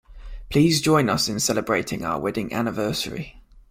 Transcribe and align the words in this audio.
Please 0.49 0.81
join 0.81 1.09
us 1.11 1.29
in 1.29 1.39
celebrating 1.39 2.03
our 2.03 2.19
wedding 2.19 2.51
anniversary 2.51 3.39